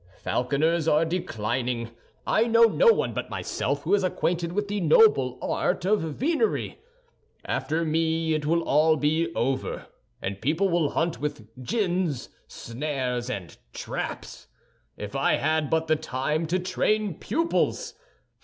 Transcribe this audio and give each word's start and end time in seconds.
Falconers 0.17 0.87
are 0.87 1.05
declining. 1.05 1.91
I 2.25 2.45
know 2.47 2.63
no 2.63 2.87
one 2.91 3.13
but 3.13 3.29
myself 3.29 3.83
who 3.83 3.93
is 3.93 4.03
acquainted 4.03 4.51
with 4.51 4.67
the 4.67 4.81
noble 4.81 5.37
art 5.43 5.85
of 5.85 6.01
venery. 6.01 6.79
After 7.45 7.85
me 7.85 8.33
it 8.33 8.43
will 8.47 8.63
all 8.63 8.95
be 8.97 9.31
over, 9.35 9.85
and 10.19 10.41
people 10.41 10.69
will 10.69 10.89
hunt 10.89 11.19
with 11.21 11.45
gins, 11.63 12.29
snares, 12.47 13.29
and 13.29 13.55
traps. 13.73 14.47
If 14.97 15.15
I 15.15 15.35
had 15.35 15.69
but 15.69 15.85
the 15.85 15.97
time 15.97 16.47
to 16.47 16.57
train 16.57 17.19
pupils! 17.19 17.93